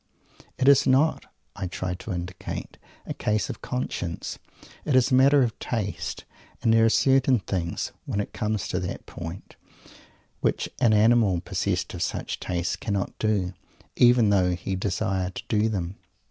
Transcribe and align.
It 0.57 0.67
is 0.67 0.87
not, 0.87 1.27
I 1.55 1.67
try 1.67 1.93
to 1.93 2.11
indicate, 2.11 2.79
a 3.05 3.13
case 3.13 3.51
of 3.51 3.61
conscience; 3.61 4.39
it 4.83 4.95
is 4.95 5.11
a 5.11 5.13
matter 5.13 5.43
of 5.43 5.59
taste; 5.59 6.25
and 6.63 6.73
there 6.73 6.85
are 6.85 6.89
certain 6.89 7.37
things, 7.37 7.91
when 8.07 8.19
it 8.19 8.33
comes 8.33 8.67
to 8.69 8.79
that 8.79 9.05
point, 9.05 9.57
which 10.39 10.67
an 10.79 10.93
animal 10.93 11.39
possessed 11.39 11.93
of 11.93 12.01
such 12.01 12.39
taste 12.39 12.79
cannot 12.79 13.13
do, 13.19 13.53
even 13.95 14.31
though 14.31 14.55
he 14.55 14.75
desire 14.75 15.29
to 15.29 15.43
do 15.47 15.69
them. 15.69 15.97